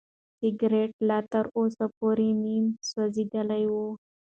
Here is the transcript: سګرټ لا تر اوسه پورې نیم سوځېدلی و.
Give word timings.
سګرټ 0.39 0.91
لا 1.09 1.19
تر 1.31 1.45
اوسه 1.57 1.85
پورې 1.97 2.29
نیم 2.43 2.65
سوځېدلی 2.89 3.63
و. 3.71 3.73